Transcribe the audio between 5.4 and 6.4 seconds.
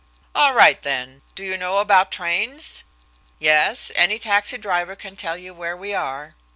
where we are.